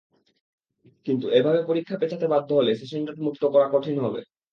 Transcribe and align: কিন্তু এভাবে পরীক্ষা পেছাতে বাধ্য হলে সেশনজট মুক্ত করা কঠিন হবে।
কিন্তু 1.05 1.25
এভাবে 1.37 1.59
পরীক্ষা 1.69 1.95
পেছাতে 2.01 2.25
বাধ্য 2.33 2.49
হলে 2.59 2.71
সেশনজট 2.79 3.17
মুক্ত 3.25 3.43
করা 3.53 3.67
কঠিন 3.73 3.97
হবে। 4.05 4.21